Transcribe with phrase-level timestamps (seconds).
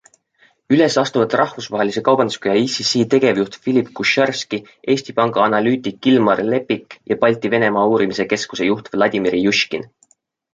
[0.75, 4.59] Üles astuvad Rahvusvahelise Kaubanduskoja ICC tegevjuht Philip Kucharski,
[4.95, 9.87] Eesti Panga analüütik Ilmar Lepik ja Balti Venemaa Uurimise Keskuse juht Vladimir Jushkin.